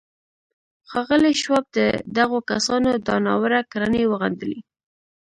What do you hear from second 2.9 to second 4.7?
دا ناوړه کړنې وغندلې.